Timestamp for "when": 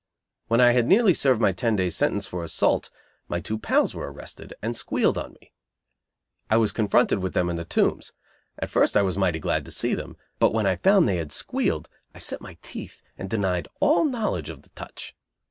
0.47-0.59, 10.55-10.65